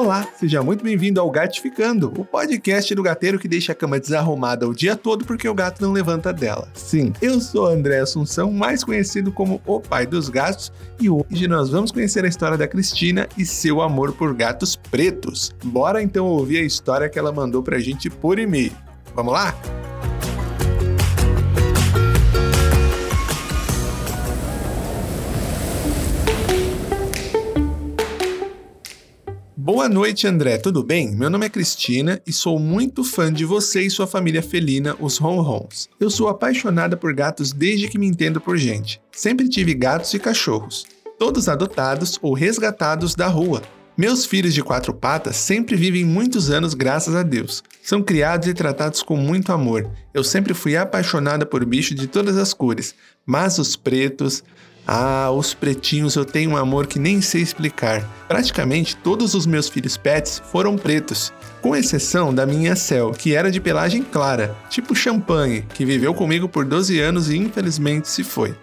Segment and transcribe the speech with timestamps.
[0.00, 4.66] Olá, seja muito bem-vindo ao Gatificando, o podcast do gateiro que deixa a cama desarrumada
[4.66, 6.70] o dia todo porque o gato não levanta dela.
[6.72, 11.68] Sim, eu sou André Assunção, mais conhecido como o pai dos gatos, e hoje nós
[11.68, 15.52] vamos conhecer a história da Cristina e seu amor por gatos pretos.
[15.62, 18.72] Bora então ouvir a história que ela mandou pra gente por e-mail.
[19.14, 19.54] Vamos lá?
[29.72, 30.58] Boa noite, André.
[30.58, 31.14] Tudo bem?
[31.14, 35.16] Meu nome é Cristina e sou muito fã de você e sua família felina, os
[35.16, 35.88] Ronrons.
[36.00, 39.00] Eu sou apaixonada por gatos desde que me entendo por gente.
[39.12, 40.84] Sempre tive gatos e cachorros,
[41.16, 43.62] todos adotados ou resgatados da rua.
[44.00, 47.62] Meus filhos de quatro patas sempre vivem muitos anos, graças a Deus.
[47.82, 49.90] São criados e tratados com muito amor.
[50.14, 52.94] Eu sempre fui apaixonada por bicho de todas as cores,
[53.26, 54.42] mas os pretos,
[54.86, 58.02] ah, os pretinhos eu tenho um amor que nem sei explicar.
[58.26, 63.50] Praticamente todos os meus filhos pets foram pretos, com exceção da minha Cel, que era
[63.50, 68.56] de pelagem clara, tipo champanhe, que viveu comigo por 12 anos e infelizmente se foi.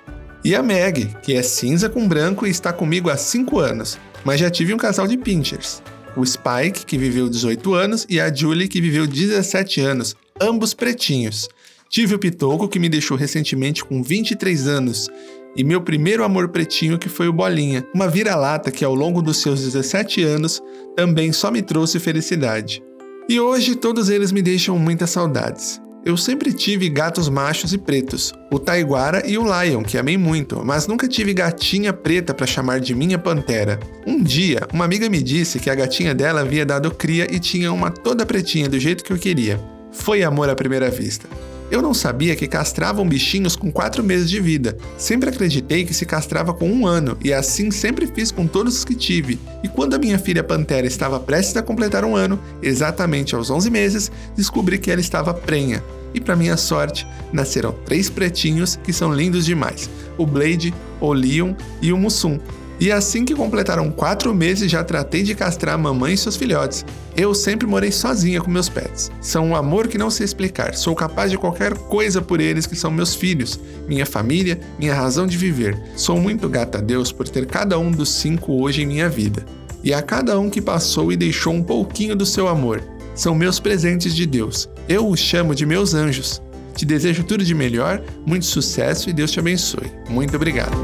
[0.43, 4.41] E a Meg, que é cinza com branco e está comigo há 5 anos, mas
[4.41, 5.81] já tive um casal de pinchers.
[6.17, 11.47] O Spike, que viveu 18 anos, e a Julie, que viveu 17 anos, ambos pretinhos.
[11.89, 15.07] Tive o Pitoco, que me deixou recentemente com 23 anos,
[15.55, 19.37] e meu primeiro amor pretinho que foi o Bolinha, uma vira-lata que ao longo dos
[19.37, 20.61] seus 17 anos
[20.93, 22.83] também só me trouxe felicidade.
[23.29, 25.79] E hoje todos eles me deixam muitas saudades.
[26.07, 30.63] Eu sempre tive gatos machos e pretos, o Taiguara e o Lion, que amei muito,
[30.63, 33.77] mas nunca tive gatinha preta para chamar de minha pantera.
[34.07, 37.73] Um dia, uma amiga me disse que a gatinha dela havia dado cria e tinha
[37.73, 39.59] uma toda pretinha do jeito que eu queria.
[39.91, 41.27] Foi amor à primeira vista.
[41.69, 44.77] Eu não sabia que castravam bichinhos com 4 meses de vida.
[44.97, 48.85] Sempre acreditei que se castrava com um ano, e assim sempre fiz com todos os
[48.85, 49.37] que tive.
[49.61, 53.69] E quando a minha filha Pantera estava prestes a completar um ano, exatamente aos 11
[53.69, 55.83] meses, descobri que ela estava prenha.
[56.13, 61.53] E para minha sorte, nasceram três pretinhos que são lindos demais: o Blade, o Leon
[61.81, 62.39] e o Mussum.
[62.79, 66.85] E assim que completaram quatro meses, já tratei de castrar a mamãe e seus filhotes.
[67.15, 69.11] Eu sempre morei sozinha com meus pets.
[69.19, 70.75] São um amor que não sei explicar.
[70.75, 75.25] Sou capaz de qualquer coisa por eles que são meus filhos, minha família, minha razão
[75.25, 75.75] de viver.
[75.95, 79.43] Sou muito grata a Deus por ter cada um dos cinco hoje em minha vida.
[79.83, 82.83] E a cada um que passou e deixou um pouquinho do seu amor.
[83.17, 84.69] São meus presentes de Deus.
[84.87, 86.39] Eu os chamo de meus anjos.
[86.75, 89.91] Te desejo tudo de melhor, muito sucesso e Deus te abençoe.
[90.07, 90.77] Muito obrigado.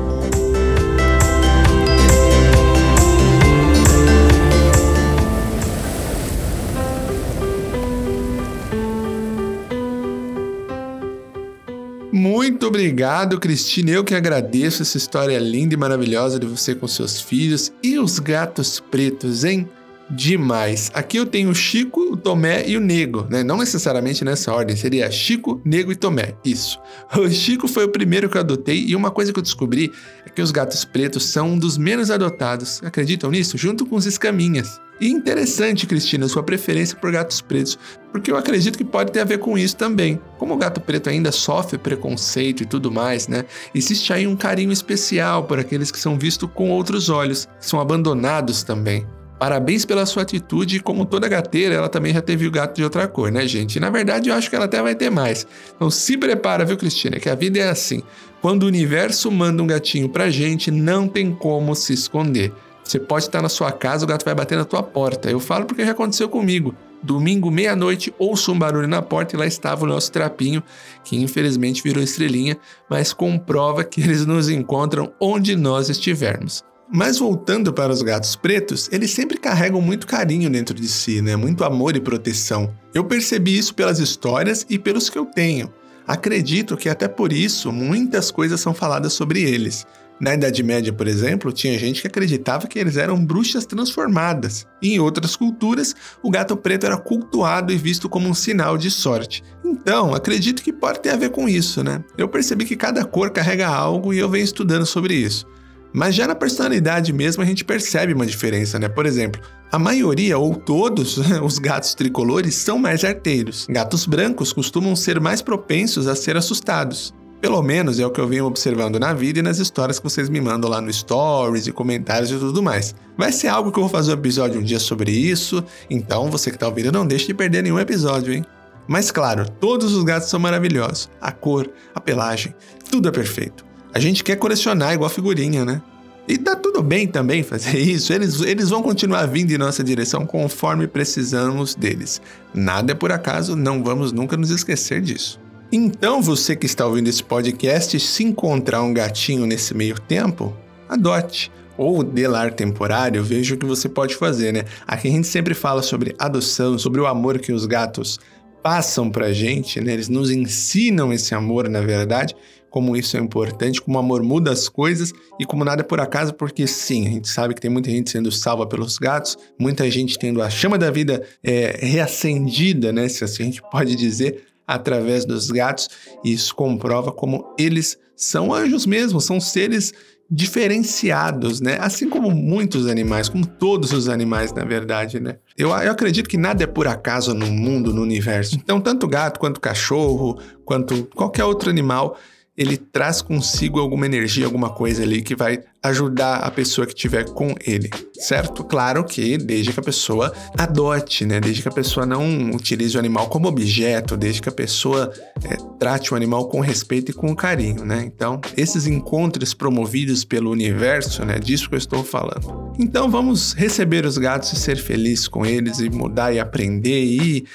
[12.11, 13.91] Muito obrigado, Cristina.
[13.91, 18.17] Eu que agradeço essa história linda e maravilhosa de você com seus filhos e os
[18.17, 19.69] gatos pretos, hein?
[20.15, 20.91] Demais.
[20.93, 23.43] Aqui eu tenho o Chico, o Tomé e o Nego, né?
[23.43, 26.35] Não necessariamente nessa ordem, seria Chico, Nego e Tomé.
[26.45, 26.79] Isso.
[27.17, 29.91] O Chico foi o primeiro que eu adotei e uma coisa que eu descobri
[30.25, 32.81] é que os gatos pretos são um dos menos adotados.
[32.83, 33.57] Acreditam nisso?
[33.57, 34.79] Junto com os escaminhas.
[34.99, 37.79] E interessante, Cristina, sua preferência por gatos pretos,
[38.11, 40.19] porque eu acredito que pode ter a ver com isso também.
[40.37, 43.45] Como o gato preto ainda sofre preconceito e tudo mais, né?
[43.73, 47.79] Existe aí um carinho especial por aqueles que são vistos com outros olhos, que são
[47.79, 49.05] abandonados também.
[49.43, 53.09] Parabéns pela sua atitude, como toda gateira, ela também já teve o gato de outra
[53.09, 53.75] cor, né, gente?
[53.75, 55.45] E, na verdade, eu acho que ela até vai ter mais.
[55.75, 57.19] Então se prepara, viu, Cristina?
[57.19, 58.01] Que a vida é assim.
[58.41, 62.53] Quando o universo manda um gatinho pra gente, não tem como se esconder.
[62.85, 65.29] Você pode estar na sua casa, o gato vai bater na tua porta.
[65.29, 66.73] Eu falo porque já aconteceu comigo.
[67.03, 70.63] Domingo, meia-noite, ouço um barulho na porta e lá estava o nosso trapinho,
[71.03, 72.57] que infelizmente virou estrelinha,
[72.89, 76.63] mas comprova que eles nos encontram onde nós estivermos.
[76.95, 81.35] Mas voltando para os gatos pretos, eles sempre carregam muito carinho dentro de si, né?
[81.35, 82.71] Muito amor e proteção.
[82.93, 85.73] Eu percebi isso pelas histórias e pelos que eu tenho.
[86.07, 89.87] Acredito que até por isso muitas coisas são faladas sobre eles.
[90.19, 94.67] Na Idade Média, por exemplo, tinha gente que acreditava que eles eram bruxas transformadas.
[94.79, 98.91] E em outras culturas, o gato preto era cultuado e visto como um sinal de
[98.91, 99.43] sorte.
[99.65, 102.03] Então, acredito que pode ter a ver com isso, né?
[102.15, 105.47] Eu percebi que cada cor carrega algo e eu venho estudando sobre isso.
[105.93, 108.89] Mas já na personalidade mesmo a gente percebe uma diferença, né?
[108.89, 109.39] Por exemplo,
[109.71, 113.67] a maioria ou todos os gatos tricolores são mais arteiros.
[113.69, 117.13] Gatos brancos costumam ser mais propensos a ser assustados.
[117.39, 120.29] Pelo menos é o que eu venho observando na vida e nas histórias que vocês
[120.29, 122.95] me mandam lá no stories e comentários e tudo mais.
[123.17, 126.49] Vai ser algo que eu vou fazer um episódio um dia sobre isso, então você
[126.49, 128.45] que tá ouvindo não deixe de perder nenhum episódio, hein?
[128.87, 131.09] Mas claro, todos os gatos são maravilhosos.
[131.19, 132.55] A cor, a pelagem,
[132.89, 133.65] tudo é perfeito.
[133.93, 135.81] A gente quer colecionar igual figurinha, né?
[136.27, 140.25] E tá tudo bem também fazer isso, eles, eles vão continuar vindo em nossa direção
[140.25, 142.21] conforme precisamos deles.
[142.53, 145.39] Nada é por acaso, não vamos nunca nos esquecer disso.
[145.71, 150.55] Então, você que está ouvindo esse podcast, se encontrar um gatinho nesse meio tempo,
[150.87, 151.51] adote.
[151.75, 154.65] Ou dê lar temporário, veja o que você pode fazer, né?
[154.85, 158.19] Aqui a gente sempre fala sobre adoção, sobre o amor que os gatos
[158.63, 159.93] passam pra gente, né?
[159.93, 162.33] Eles nos ensinam esse amor, na verdade,
[162.69, 165.99] como isso é importante, como o amor muda as coisas e como nada é por
[165.99, 169.91] acaso, porque sim, a gente sabe que tem muita gente sendo salva pelos gatos, muita
[169.91, 173.07] gente tendo a chama da vida é, reacendida, né?
[173.09, 175.89] Se assim a gente pode dizer, através dos gatos,
[176.23, 179.93] e isso comprova como eles são anjos mesmo, são seres
[180.29, 181.77] diferenciados, né?
[181.79, 185.37] Assim como muitos animais, como todos os animais, na verdade, né?
[185.57, 188.55] Eu, eu acredito que nada é por acaso no mundo, no universo.
[188.55, 192.17] Então, tanto gato quanto cachorro, quanto qualquer outro animal,
[192.55, 197.25] ele traz consigo alguma energia, alguma coisa ali que vai ajudar a pessoa que estiver
[197.25, 198.63] com ele, certo?
[198.63, 201.41] Claro que desde que a pessoa adote, né?
[201.41, 205.11] Desde que a pessoa não utilize o animal como objeto, desde que a pessoa
[205.43, 208.03] é, trate o animal com respeito e com carinho, né?
[208.05, 211.39] Então, esses encontros promovidos pelo universo, né?
[211.39, 212.71] Disso que eu estou falando.
[212.79, 217.45] Então, vamos receber os gatos e ser felizes com eles e mudar e aprender e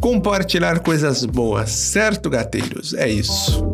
[0.00, 2.94] compartilhar coisas boas, certo, gateiros?
[2.94, 3.73] É isso.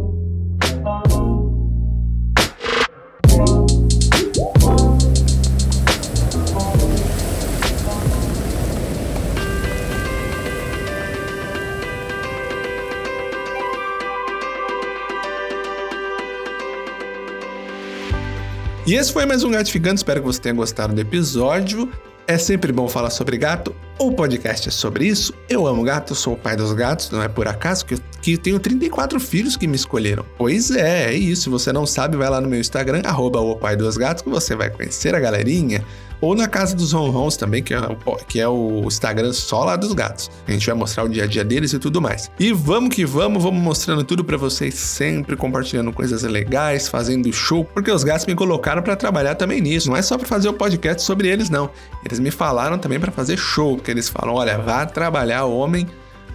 [18.91, 21.89] E esse foi mais um Gatificando, espero que você tenha gostado do episódio.
[22.27, 23.73] É sempre bom falar sobre gato.
[23.97, 25.33] O podcast é sobre isso.
[25.49, 28.59] Eu amo gato, sou o pai dos gatos, não é por acaso que que tenho
[28.59, 30.27] 34 filhos que me escolheram.
[30.37, 31.43] Pois é, é isso.
[31.43, 34.29] Se você não sabe, vai lá no meu Instagram, arroba o pai dos gatos, que
[34.29, 35.85] você vai conhecer a galerinha
[36.21, 37.81] ou na Casa dos Ronrons também, que é,
[38.29, 40.31] que é o Instagram só lá dos gatos.
[40.47, 42.31] A gente vai mostrar o dia a dia deles e tudo mais.
[42.39, 47.65] E vamos que vamos, vamos mostrando tudo para vocês, sempre compartilhando coisas legais, fazendo show,
[47.65, 49.89] porque os gatos me colocaram para trabalhar também nisso.
[49.89, 51.71] Não é só para fazer o podcast sobre eles, não.
[52.05, 55.87] Eles me falaram também para fazer show, porque eles falam: olha, vá trabalhar, homem,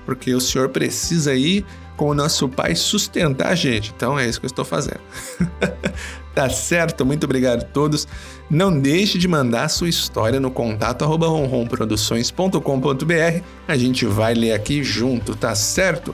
[0.05, 1.65] porque o senhor precisa ir
[1.95, 3.93] com o nosso pai sustentar a gente.
[3.95, 4.99] Então é isso que eu estou fazendo.
[6.35, 7.05] Tá certo?
[7.05, 8.05] Muito obrigado a todos.
[8.49, 13.41] Não deixe de mandar sua história no contato ronronproduções.com.br.
[13.67, 16.13] A gente vai ler aqui junto, tá certo?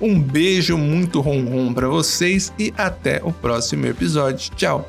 [0.00, 4.52] Um beijo muito ronron para vocês e até o próximo episódio.
[4.54, 4.88] Tchau!